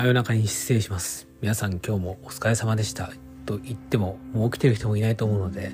[0.00, 1.28] 真夜中に失礼します。
[1.42, 3.10] 皆さん今日もお疲れ様でした。
[3.44, 5.72] と言っても、もう起きてる人もいないと思うので、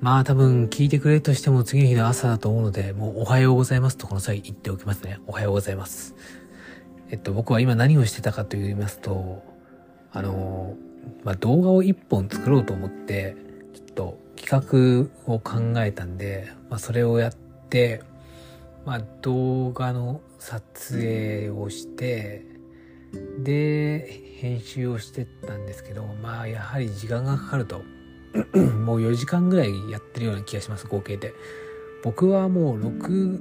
[0.00, 5.18] まあ多分聞いてくれるとしても次の日の朝だと思うので、もうおはようございますとこの際言っておきますね。
[5.26, 6.14] おはようございます。
[7.10, 9.42] えっと、僕は今何をしてたかと言いますと、
[10.10, 10.74] あの、
[11.22, 13.36] まあ動画を一本作ろうと思って、
[13.74, 17.32] ちょっと企画を考えたんで、まあそれをやっ
[17.68, 18.02] て、
[18.86, 22.56] まあ動画の撮影をして、
[23.42, 27.82] で、編集をしてたんですけど、まあやはり時間がかかると、
[28.84, 31.34] もう4時間ぐらいやってるような気がします、合計で。
[32.02, 33.40] 僕はもう録、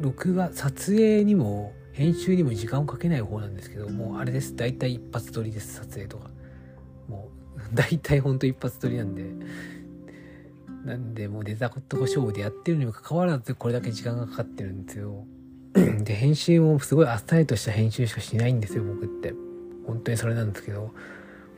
[0.00, 4.54] 録画、撮影にも編集にも時間をかけない方なんですけど、もうあれです。
[4.54, 6.30] 大体一発撮りです、撮影とか。
[7.08, 9.24] もう、 大体ほんと一発撮りなんで。
[10.84, 15.26] なんで、もう出たとこ勝負でやってるにもかかわらず、これだけ時間がかかってるんですよ。
[16.04, 19.34] で、編集もすごいあっさりとした編集しかしないんですよ、僕って。
[19.86, 20.92] 本当にそれなんですけど。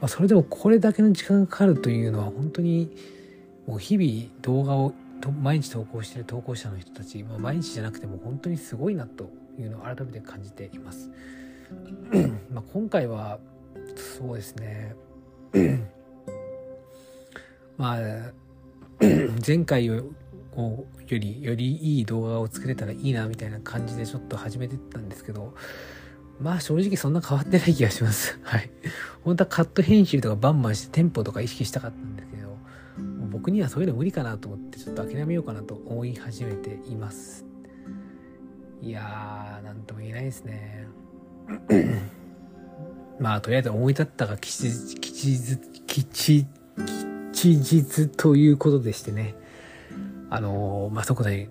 [0.00, 2.90] まあ、それでもこれだけの時間がかかるというのは本当に
[3.66, 11.10] もう日々動画をと毎日投稿してる投稿者の人たち、まあ、毎日じゃなくても本当にすごいなというのを改めて感じています。
[12.50, 13.38] まあ今回は
[14.18, 14.96] そうですね
[17.76, 17.98] まあ
[19.46, 19.90] 前回
[20.56, 25.54] よこうよりよりいい動画を作れたらいいなみたいな感じでちょっと始めてたんですけど
[26.40, 28.38] まあ正直そんな変わってない気がします。
[28.42, 28.70] はい。
[29.22, 32.56] 本当はカット編集とかバンバンしてテンポとか意識したかったんですけど、
[33.30, 37.44] 僕にはそういうの無理かなと思ってちょっと諦めようかなと思い始めています。
[38.80, 40.86] いやー、なんとも言えないですね。
[43.20, 46.46] まあとりあえず思い立ったが吉日、吉日、
[47.32, 49.34] 吉日ということでしてね。
[50.30, 51.50] あのー、まあそこで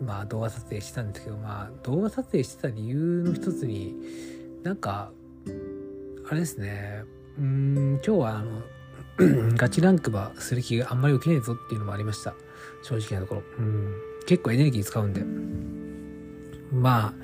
[0.00, 3.94] まあ動画撮影してたんですけど、まあ動画撮影してた理由の一つに、
[4.62, 5.10] なんか、
[6.30, 7.04] あれですね、
[7.38, 8.62] うん、今日はあの、
[9.56, 12.34] ガチランクバする気があんまり起きないぞっていうのもありました。
[12.82, 13.42] 正直なところ。
[13.58, 13.94] うん、
[14.26, 15.24] 結構エネルギー使うんで。
[16.72, 17.14] ま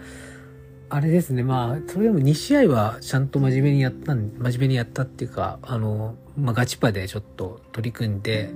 [0.90, 8.50] あ、あれですね、まあ、それでも2試合はちゃんと真面目にやったん、真面目にやったっていうか、あの、まあガチパでちょっと取り組んで、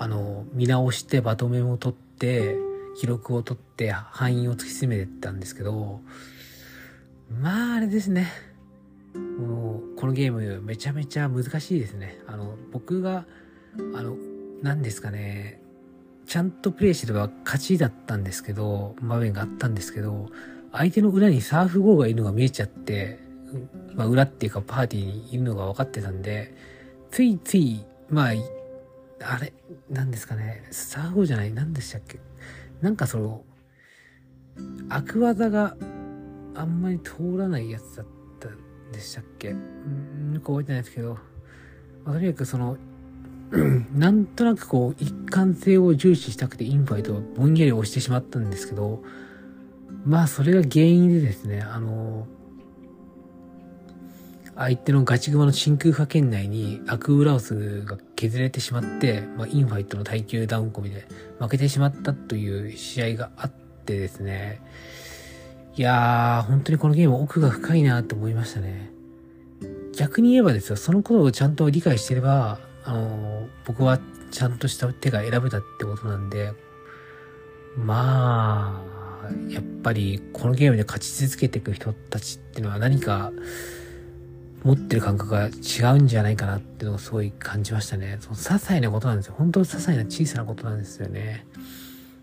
[0.00, 2.56] あの、見直してバトメモを取って、
[2.98, 6.00] 記録を取って範囲を突き詰めてったんですけど、
[7.38, 8.28] まああれですね。
[9.14, 12.18] もう、このゲームめちゃめちゃ難しいですね。
[12.26, 13.26] あの、僕が、
[13.94, 14.16] あの、
[14.62, 15.60] 何ですかね、
[16.24, 20.30] ちゃんとプレイしてれば勝ちだったんですけど、場面があったんですけど、
[20.72, 23.18] 相手の裏にサーフ号がいるのが見えちゃって、
[23.94, 26.54] まあ裏っていうかパーティーにいるのが分かってたんで、
[27.10, 28.59] ついつい、まあ、
[29.22, 29.52] あれ、
[29.90, 32.20] 何ですかね、サーフ号じゃない、何でしたっけ。
[32.80, 33.44] なんかその、
[34.88, 35.76] 悪技が
[36.54, 38.06] あんまり通らないやつだっ
[38.38, 39.50] たんでしたっけ。
[39.50, 41.18] うん、よく覚えてないですけど、
[42.04, 42.78] まあ、とにかくその、
[43.92, 49.02] なんとなくこう、一貫性を重視したくてインファイトをぼんやり押してしまったんですけど、
[50.04, 52.26] まあそれが原因でですね、あの、
[54.60, 61.06] 相手のガチグマの真空派圏内にアクウラウスが削れてしまって、まあ、インファイトの耐久ダウンコミで
[61.38, 64.60] 負けてしまったという試合があってですね。
[65.76, 68.90] いやー、本当にこのゲーム奥が深いなって思いましたね。
[69.96, 73.98] 逆に言えばですよ、そのことをちゃんと理解してれば、あのー、僕は
[74.30, 76.52] ちゃんとした手が選べたってことなんで、
[77.78, 78.84] ま
[79.24, 83.32] あ、やっぱりこのゲームで勝ち続けていく人たちっていうのは何か、
[84.62, 88.18] 持ってる感覚が違うんじゃないかなっていうのをすごい感じましたね。
[88.20, 89.34] その些細なことなんですよ。
[89.36, 91.46] 本当に些細な小さなことなんですよね。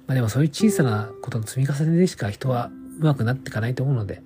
[0.06, 4.22] まあでもそういう小さなことの積み重ねでしか人は上手くなっていかないと思うので。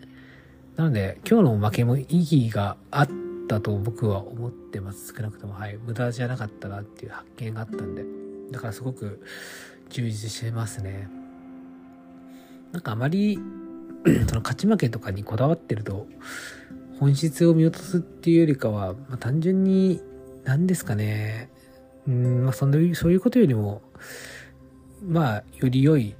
[0.75, 3.09] なので今日の負けも意義があっ
[3.47, 5.13] たと僕は思ってます。
[5.13, 5.77] 少なくともはい。
[5.77, 8.03] 無駄じゃなかったなっていう発見があったんで。
[8.51, 9.23] だからすごく
[9.89, 11.09] 充実してますね。
[12.71, 13.39] なんかあまり
[14.27, 16.07] その勝ち負けとかにこだわってると
[17.01, 19.99] 本質を見落とすっていうよりかは、まあ、単純に、
[20.43, 21.49] 何ですかね。
[22.07, 23.81] うん、まあ、そんな、そういうことよりも、
[25.03, 26.13] まあ、より良い、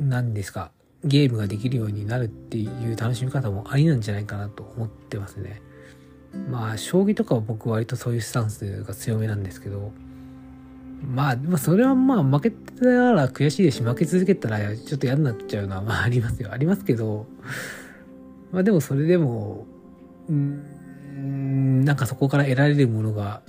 [0.00, 0.70] 何ですか、
[1.04, 5.60] ゲームができるようになるっていう楽しみ方もありなんじゃないかなと思ってますね。
[6.50, 9.92] まあ、将棋とかは僕割とそういうスタンスが強めなんですけど、
[11.02, 16.50] まあ、まあ、それはまあ、負けたら悔しいですし、負け続けたらちょっと嫌になっちゃうのは、まあ、ありますよ。
[16.50, 17.26] ありますけど、
[18.52, 19.66] まあでもそれでも、
[21.84, 23.42] なんかそこから得られるものが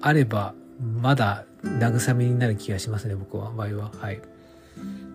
[0.00, 0.54] あれば、
[1.00, 3.90] まだ慰めになる気がしますね、僕は、場合は。
[3.98, 4.20] はい。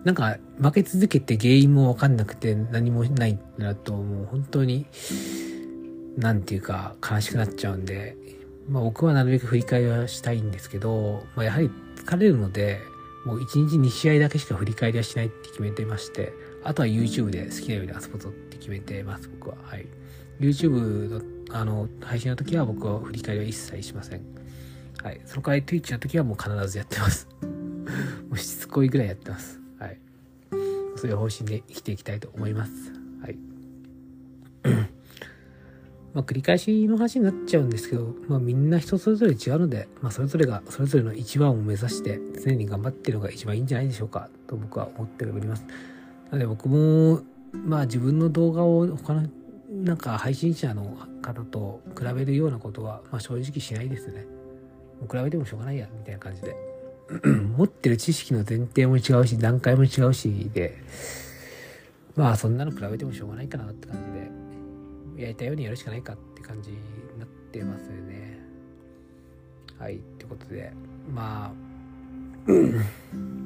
[0.04, 4.86] なんか、負け続けて原因もわかんなくて何もないなと、もう本当に、
[6.16, 8.16] なんていうか悲しくなっちゃうんで、
[8.68, 12.80] まあ僕はなるべく振り返りはしたいんですけど、まあやはり疲れるので、
[13.24, 16.32] もう1日2試合だけしか振り返りはしないって決めてまして、
[16.66, 19.56] あとは YouTube で好きなように遊ぶぞって決めてます、僕は。
[19.62, 19.86] はい。
[20.40, 21.22] YouTube の
[21.52, 24.22] あの配信の時は僕は振り返りは一切しません。
[25.00, 25.20] はい。
[25.26, 27.28] その代わり Twitch の時はもう必ずやってます。
[28.28, 29.60] もうしつこいぐらいやってます。
[29.78, 30.00] はい。
[30.96, 32.72] そういう方針で生きていきたいと思います。
[33.22, 33.38] はい。
[36.14, 45.64] まあ、繰り返しの話になっちゃうんですけど、まあ、みんな人それぞれ違うので、まあ、それぞれがそれぞれの一番を目指して常に頑張ってるのが一番いいんじゃないでしょうかと僕は思っております。
[46.26, 49.28] なので僕も、まあ自分の動画を他の
[49.70, 54.26] なんか配信者の方と比べるようなことは、まあ、正直しないですね。
[55.00, 56.56] もう比べてもしょうがないや、みたいな感じで。
[57.56, 60.76] 持ってる知識の前提も違うし、段階も違うしで、
[62.16, 63.96] まあそんなの比べてもしょうがないかなって感
[65.16, 66.76] じで、やりたいようにやるしかないかって感じに
[67.18, 68.40] なってますよね。
[69.78, 70.72] はい、ってことで、
[71.14, 71.52] まあ、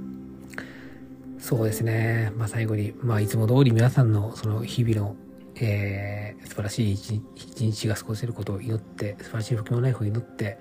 [1.51, 2.31] そうですね。
[2.37, 5.17] まあ最後に、まあいつも通り皆さんのその日々の、
[5.57, 7.21] えー、素晴らしい一
[7.67, 10.61] 日が過ごせることを祈って、素晴らしい不況のライフを祈って、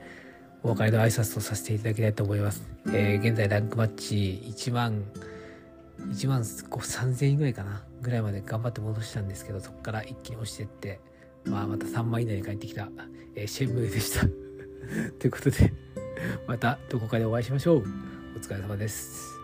[0.64, 2.68] お別れの挨拶とさせていただきたいと思います。
[2.88, 5.04] えー、現在ランクマッチ1万、
[6.08, 11.02] 1万3000円ぐらいかなぐらいまで頑張って戻したんですけどそこから一気に落ちてって、
[11.46, 12.90] まあ、また3万以内に帰ってきた、
[13.36, 14.26] えー、シェンムーでした
[15.20, 15.72] ということで
[16.48, 17.84] またどこかでお会いしましょう
[18.36, 19.39] お疲れ様です